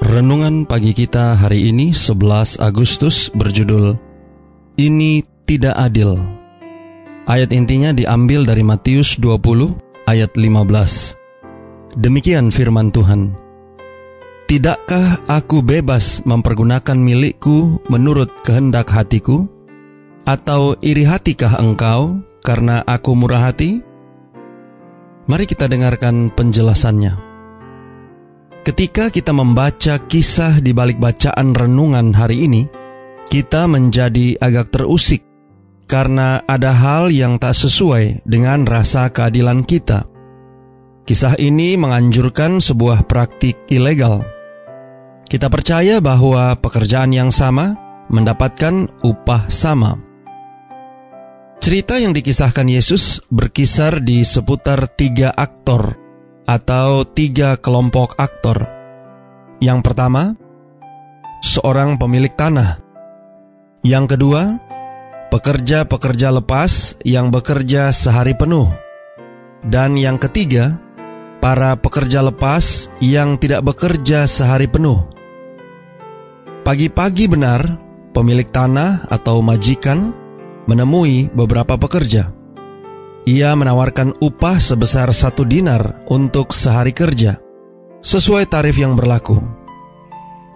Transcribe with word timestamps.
Renungan 0.00 0.64
pagi 0.64 0.96
kita 0.96 1.36
hari 1.36 1.68
ini 1.68 1.92
11 1.92 2.56
Agustus 2.64 3.28
berjudul 3.36 4.00
Ini 4.80 5.20
Tidak 5.44 5.76
Adil. 5.76 6.16
Ayat 7.28 7.52
intinya 7.52 7.92
diambil 7.92 8.48
dari 8.48 8.64
Matius 8.64 9.20
20 9.20 9.76
ayat 10.08 10.32
15. 10.32 12.00
Demikian 12.00 12.48
firman 12.48 12.88
Tuhan. 12.88 13.36
Tidakkah 14.48 15.20
aku 15.28 15.60
bebas 15.60 16.24
mempergunakan 16.24 16.96
milikku 16.96 17.84
menurut 17.92 18.32
kehendak 18.40 18.88
hatiku? 18.88 19.44
Atau 20.24 20.80
iri 20.80 21.04
hatikah 21.04 21.60
engkau 21.60 22.24
karena 22.40 22.80
aku 22.88 23.12
murah 23.12 23.52
hati? 23.52 23.84
Mari 25.28 25.44
kita 25.44 25.68
dengarkan 25.68 26.32
penjelasannya. 26.32 27.29
Ketika 28.70 29.10
kita 29.10 29.34
membaca 29.34 29.98
kisah 29.98 30.62
di 30.62 30.70
balik 30.70 31.02
bacaan 31.02 31.58
renungan 31.58 32.14
hari 32.14 32.46
ini, 32.46 32.70
kita 33.26 33.66
menjadi 33.66 34.38
agak 34.38 34.70
terusik 34.70 35.26
karena 35.90 36.38
ada 36.46 36.70
hal 36.70 37.10
yang 37.10 37.34
tak 37.42 37.58
sesuai 37.58 38.22
dengan 38.22 38.62
rasa 38.62 39.10
keadilan 39.10 39.66
kita. 39.66 40.06
Kisah 41.02 41.34
ini 41.42 41.74
menganjurkan 41.74 42.62
sebuah 42.62 43.10
praktik 43.10 43.58
ilegal. 43.74 44.22
Kita 45.26 45.50
percaya 45.50 45.98
bahwa 45.98 46.54
pekerjaan 46.54 47.10
yang 47.10 47.34
sama 47.34 47.74
mendapatkan 48.06 48.86
upah 49.02 49.50
sama. 49.50 49.98
Cerita 51.58 51.98
yang 51.98 52.14
dikisahkan 52.14 52.70
Yesus 52.70 53.18
berkisar 53.34 53.98
di 53.98 54.22
seputar 54.22 54.86
tiga 54.94 55.34
aktor 55.34 55.99
atau 56.50 57.06
tiga 57.06 57.54
kelompok 57.54 58.18
aktor. 58.18 58.66
Yang 59.62 59.86
pertama, 59.86 60.34
seorang 61.46 61.94
pemilik 61.94 62.34
tanah. 62.34 62.82
Yang 63.86 64.18
kedua, 64.18 64.58
pekerja-pekerja 65.30 66.34
lepas 66.42 66.98
yang 67.06 67.30
bekerja 67.30 67.94
sehari 67.94 68.34
penuh. 68.34 68.66
Dan 69.62 69.94
yang 69.94 70.18
ketiga, 70.18 70.74
para 71.38 71.78
pekerja 71.78 72.18
lepas 72.26 72.90
yang 72.98 73.38
tidak 73.38 73.62
bekerja 73.62 74.26
sehari 74.26 74.66
penuh. 74.66 75.06
Pagi-pagi 76.66 77.30
benar, 77.30 77.78
pemilik 78.10 78.48
tanah 78.50 79.06
atau 79.06 79.38
majikan 79.38 80.10
menemui 80.66 81.30
beberapa 81.30 81.78
pekerja. 81.78 82.39
Ia 83.28 83.52
menawarkan 83.52 84.16
upah 84.20 84.56
sebesar 84.56 85.12
satu 85.12 85.44
dinar 85.44 86.04
untuk 86.08 86.56
sehari 86.56 86.96
kerja, 86.96 87.36
sesuai 88.00 88.48
tarif 88.48 88.80
yang 88.80 88.96
berlaku. 88.96 89.36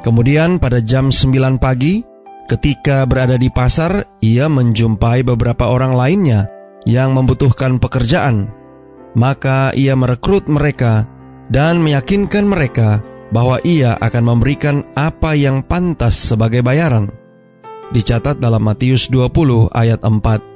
Kemudian 0.00 0.56
pada 0.60 0.80
jam 0.80 1.08
9 1.08 1.60
pagi, 1.60 2.00
ketika 2.48 3.04
berada 3.04 3.36
di 3.36 3.48
pasar, 3.52 4.04
ia 4.24 4.48
menjumpai 4.48 5.24
beberapa 5.24 5.68
orang 5.68 5.96
lainnya 5.96 6.48
yang 6.88 7.16
membutuhkan 7.16 7.80
pekerjaan. 7.80 8.52
Maka 9.16 9.72
ia 9.76 9.96
merekrut 9.96 10.48
mereka 10.48 11.08
dan 11.48 11.80
meyakinkan 11.80 12.44
mereka 12.44 13.00
bahwa 13.32 13.58
ia 13.64 13.96
akan 13.98 14.24
memberikan 14.24 14.84
apa 14.96 15.36
yang 15.36 15.64
pantas 15.64 16.16
sebagai 16.16 16.60
bayaran. 16.60 17.08
Dicatat 17.92 18.40
dalam 18.40 18.64
Matius 18.64 19.08
20 19.12 19.72
ayat 19.72 20.00
4. 20.00 20.53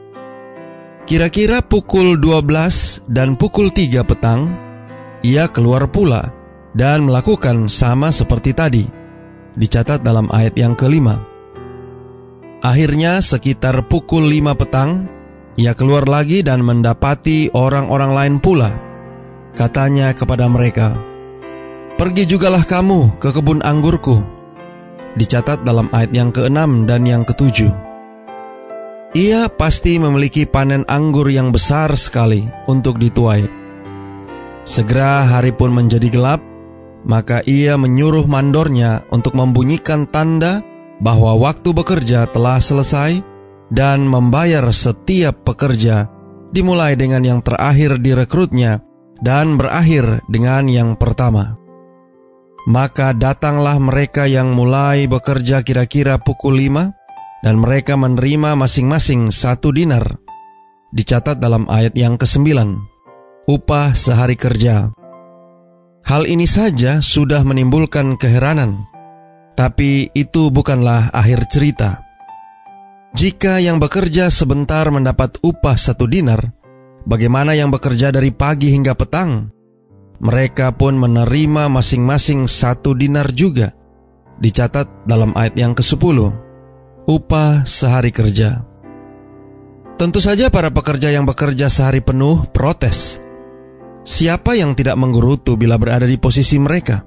Kira-kira 1.09 1.65
pukul 1.65 2.21
12 2.21 3.09
dan 3.09 3.33
pukul 3.41 3.73
3 3.73 4.05
petang, 4.05 4.53
ia 5.25 5.49
keluar 5.49 5.89
pula 5.89 6.29
dan 6.77 7.09
melakukan 7.09 7.65
sama 7.73 8.13
seperti 8.13 8.53
tadi. 8.53 8.85
Dicatat 9.57 10.05
dalam 10.05 10.29
ayat 10.29 10.53
yang 10.61 10.77
kelima. 10.77 11.17
Akhirnya 12.61 13.25
sekitar 13.25 13.89
pukul 13.89 14.29
5 14.29 14.53
petang, 14.53 15.09
ia 15.57 15.73
keluar 15.73 16.05
lagi 16.05 16.45
dan 16.45 16.61
mendapati 16.61 17.57
orang-orang 17.57 18.13
lain 18.13 18.35
pula. 18.37 18.69
Katanya 19.57 20.13
kepada 20.13 20.45
mereka, 20.45 20.93
Pergi 21.97 22.29
jugalah 22.29 22.69
kamu 22.69 23.17
ke 23.17 23.33
kebun 23.33 23.65
anggurku. 23.65 24.21
Dicatat 25.17 25.65
dalam 25.65 25.89
ayat 25.89 26.13
yang 26.13 26.31
keenam 26.37 26.85
dan 26.85 27.09
yang 27.09 27.25
ketujuh. 27.25 27.88
Ia 29.17 29.49
pasti 29.49 29.97
memiliki 29.97 30.45
panen 30.45 30.85
anggur 30.85 31.33
yang 31.33 31.49
besar 31.49 31.89
sekali 31.97 32.45
untuk 32.69 33.01
dituai. 33.01 33.49
Segera 34.69 35.25
hari 35.25 35.49
pun 35.57 35.73
menjadi 35.73 36.13
gelap, 36.13 36.45
maka 37.09 37.41
ia 37.49 37.81
menyuruh 37.81 38.29
mandornya 38.29 39.09
untuk 39.09 39.33
membunyikan 39.33 40.05
tanda 40.05 40.61
bahwa 41.01 41.41
waktu 41.41 41.73
bekerja 41.73 42.29
telah 42.29 42.61
selesai 42.61 43.25
dan 43.73 44.05
membayar 44.05 44.69
setiap 44.69 45.41
pekerja, 45.41 46.13
dimulai 46.53 46.93
dengan 46.93 47.25
yang 47.25 47.41
terakhir 47.41 47.97
direkrutnya 48.05 48.85
dan 49.25 49.57
berakhir 49.57 50.21
dengan 50.29 50.69
yang 50.69 51.01
pertama. 51.01 51.57
Maka 52.69 53.17
datanglah 53.17 53.81
mereka 53.81 54.29
yang 54.29 54.53
mulai 54.53 55.09
bekerja 55.09 55.65
kira-kira 55.65 56.21
pukul 56.21 56.61
lima, 56.61 56.98
dan 57.43 57.63
mereka 57.63 57.95
menerima 57.95 58.59
masing-masing 58.59 59.31
satu 59.31 59.71
dinar. 59.71 60.19
Dicatat 60.89 61.37
dalam 61.37 61.69
ayat 61.69 61.93
yang 61.95 62.17
ke-9, 62.17 62.49
upah 63.45 63.93
sehari 63.93 64.35
kerja. 64.35 64.89
Hal 66.09 66.25
ini 66.25 66.49
saja 66.49 67.05
sudah 67.05 67.45
menimbulkan 67.45 68.17
keheranan, 68.17 68.89
tapi 69.53 70.09
itu 70.17 70.49
bukanlah 70.49 71.13
akhir 71.13 71.45
cerita. 71.53 72.01
Jika 73.13 73.61
yang 73.61 73.77
bekerja 73.77 74.33
sebentar 74.33 74.89
mendapat 74.89 75.37
upah 75.45 75.77
satu 75.77 76.09
dinar, 76.09 76.57
bagaimana 77.05 77.53
yang 77.53 77.69
bekerja 77.69 78.09
dari 78.09 78.33
pagi 78.33 78.73
hingga 78.73 78.97
petang? 78.97 79.53
Mereka 80.19 80.75
pun 80.81 80.97
menerima 80.97 81.69
masing-masing 81.69 82.49
satu 82.49 82.97
dinar 82.97 83.29
juga. 83.37 83.77
Dicatat 84.41 85.05
dalam 85.05 85.37
ayat 85.37 85.55
yang 85.61 85.77
ke-10 85.77 86.48
upah 87.09 87.65
sehari 87.65 88.13
kerja. 88.13 88.61
Tentu 89.97 90.21
saja 90.21 90.53
para 90.53 90.69
pekerja 90.69 91.09
yang 91.09 91.25
bekerja 91.25 91.73
sehari 91.73 92.05
penuh 92.05 92.45
protes. 92.53 93.19
Siapa 94.05 94.55
yang 94.55 94.77
tidak 94.77 94.95
menggerutu 95.01 95.57
bila 95.57 95.81
berada 95.81 96.05
di 96.05 96.21
posisi 96.21 96.61
mereka? 96.61 97.03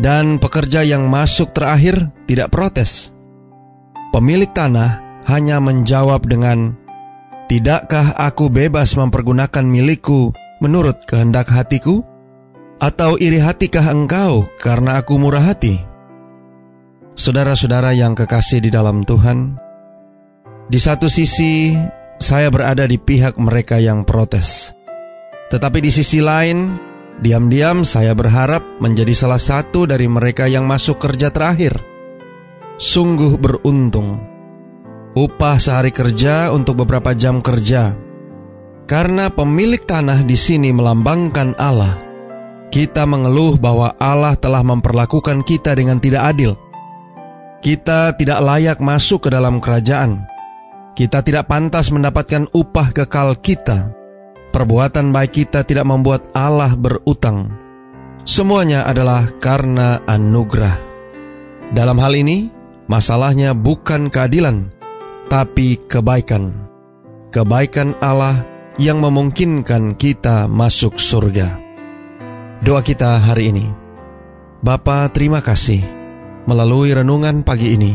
Dan 0.00 0.40
pekerja 0.40 0.80
yang 0.82 1.06
masuk 1.06 1.52
terakhir 1.52 2.08
tidak 2.24 2.48
protes. 2.50 3.12
Pemilik 4.10 4.48
tanah 4.50 5.22
hanya 5.28 5.60
menjawab 5.60 6.24
dengan, 6.24 6.74
Tidakkah 7.46 8.14
aku 8.14 8.50
bebas 8.50 8.96
mempergunakan 8.98 9.62
milikku 9.62 10.34
menurut 10.64 11.04
kehendak 11.06 11.52
hatiku? 11.52 12.02
Atau 12.80 13.20
iri 13.20 13.38
hatikah 13.38 13.92
engkau 13.92 14.48
karena 14.56 14.98
aku 14.98 15.20
murah 15.20 15.52
hati?' 15.52 15.89
Saudara-saudara 17.20 17.92
yang 17.92 18.16
kekasih 18.16 18.64
di 18.64 18.72
dalam 18.72 19.04
Tuhan, 19.04 19.52
di 20.72 20.80
satu 20.80 21.04
sisi 21.04 21.76
saya 22.16 22.48
berada 22.48 22.88
di 22.88 22.96
pihak 22.96 23.36
mereka 23.36 23.76
yang 23.76 24.08
protes. 24.08 24.72
Tetapi 25.52 25.84
di 25.84 25.92
sisi 25.92 26.24
lain, 26.24 26.80
diam-diam 27.20 27.84
saya 27.84 28.16
berharap 28.16 28.64
menjadi 28.80 29.12
salah 29.12 29.36
satu 29.36 29.84
dari 29.84 30.08
mereka 30.08 30.48
yang 30.48 30.64
masuk 30.64 30.96
kerja 30.96 31.28
terakhir. 31.28 31.76
Sungguh 32.80 33.36
beruntung. 33.36 34.24
Upah 35.12 35.60
sehari 35.60 35.92
kerja 35.92 36.48
untuk 36.48 36.80
beberapa 36.80 37.12
jam 37.12 37.44
kerja. 37.44 38.00
Karena 38.88 39.28
pemilik 39.28 39.84
tanah 39.84 40.24
di 40.24 40.40
sini 40.40 40.72
melambangkan 40.72 41.52
Allah. 41.60 42.00
Kita 42.72 43.04
mengeluh 43.04 43.60
bahwa 43.60 43.92
Allah 44.00 44.40
telah 44.40 44.64
memperlakukan 44.64 45.44
kita 45.44 45.76
dengan 45.76 46.00
tidak 46.00 46.24
adil 46.24 46.69
kita 47.60 48.16
tidak 48.16 48.40
layak 48.40 48.78
masuk 48.80 49.28
ke 49.28 49.30
dalam 49.32 49.60
kerajaan. 49.60 50.24
Kita 50.96 51.20
tidak 51.20 51.48
pantas 51.48 51.92
mendapatkan 51.92 52.48
upah 52.56 52.92
kekal 52.92 53.36
kita. 53.40 53.92
Perbuatan 54.50 55.14
baik 55.14 55.44
kita 55.44 55.62
tidak 55.62 55.86
membuat 55.86 56.26
Allah 56.34 56.74
berutang. 56.74 57.52
Semuanya 58.26 58.84
adalah 58.84 59.28
karena 59.38 60.02
anugerah. 60.04 60.76
Dalam 61.70 61.96
hal 62.02 62.18
ini, 62.18 62.50
masalahnya 62.90 63.54
bukan 63.54 64.10
keadilan, 64.10 64.74
tapi 65.30 65.78
kebaikan. 65.86 66.52
Kebaikan 67.30 67.94
Allah 68.02 68.42
yang 68.76 68.98
memungkinkan 68.98 69.94
kita 69.94 70.50
masuk 70.50 70.98
surga. 70.98 71.60
Doa 72.60 72.82
kita 72.82 73.22
hari 73.22 73.54
ini. 73.54 73.66
Bapa, 74.60 75.08
terima 75.14 75.40
kasih. 75.40 75.99
Melalui 76.50 76.90
renungan 76.90 77.46
pagi 77.46 77.78
ini, 77.78 77.94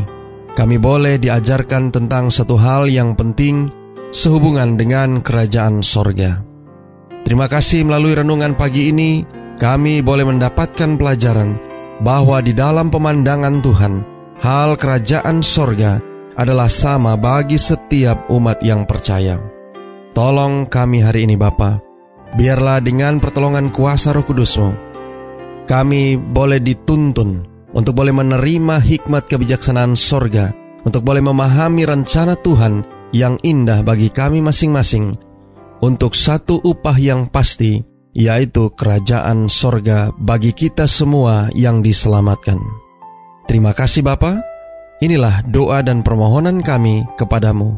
kami 0.56 0.80
boleh 0.80 1.20
diajarkan 1.20 1.92
tentang 1.92 2.32
satu 2.32 2.56
hal 2.56 2.88
yang 2.88 3.12
penting 3.12 3.68
sehubungan 4.08 4.80
dengan 4.80 5.20
kerajaan 5.20 5.84
sorga. 5.84 6.40
Terima 7.20 7.52
kasih 7.52 7.84
melalui 7.84 8.16
renungan 8.16 8.56
pagi 8.56 8.88
ini, 8.88 9.28
kami 9.60 10.00
boleh 10.00 10.24
mendapatkan 10.24 10.96
pelajaran 10.96 11.60
bahwa 12.00 12.40
di 12.40 12.56
dalam 12.56 12.88
pemandangan 12.88 13.60
Tuhan, 13.60 13.94
hal 14.40 14.80
kerajaan 14.80 15.44
sorga 15.44 16.00
adalah 16.40 16.72
sama 16.72 17.12
bagi 17.20 17.60
setiap 17.60 18.32
umat 18.32 18.64
yang 18.64 18.88
percaya. 18.88 19.36
Tolong 20.16 20.64
kami 20.72 21.04
hari 21.04 21.28
ini 21.28 21.36
Bapa, 21.36 21.76
biarlah 22.40 22.80
dengan 22.80 23.20
pertolongan 23.20 23.68
kuasa 23.68 24.16
roh 24.16 24.24
kudusmu, 24.24 24.72
kami 25.68 26.16
boleh 26.16 26.56
dituntun 26.56 27.55
untuk 27.76 27.92
boleh 27.92 28.16
menerima 28.16 28.80
hikmat 28.80 29.28
kebijaksanaan 29.28 29.92
sorga, 29.92 30.56
untuk 30.88 31.04
boleh 31.04 31.20
memahami 31.20 31.84
rencana 31.84 32.32
Tuhan 32.40 32.80
yang 33.12 33.36
indah 33.44 33.84
bagi 33.84 34.08
kami 34.08 34.40
masing-masing, 34.40 35.12
untuk 35.84 36.16
satu 36.16 36.56
upah 36.64 36.96
yang 36.96 37.28
pasti, 37.28 37.84
yaitu 38.16 38.72
kerajaan 38.72 39.52
sorga 39.52 40.08
bagi 40.16 40.56
kita 40.56 40.88
semua 40.88 41.52
yang 41.52 41.84
diselamatkan. 41.84 42.56
Terima 43.44 43.76
kasih 43.76 44.00
Bapa. 44.00 44.40
Inilah 45.04 45.44
doa 45.52 45.84
dan 45.84 46.00
permohonan 46.00 46.64
kami 46.64 47.04
kepadamu. 47.20 47.76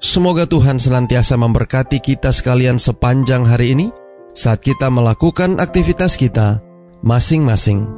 Semoga 0.00 0.48
Tuhan 0.48 0.80
senantiasa 0.80 1.36
memberkati 1.36 2.00
kita 2.00 2.32
sekalian 2.32 2.80
sepanjang 2.80 3.44
hari 3.44 3.76
ini 3.76 3.86
saat 4.32 4.64
kita 4.64 4.88
melakukan 4.88 5.60
aktivitas 5.60 6.16
kita 6.16 6.64
masing-masing. 7.04 7.97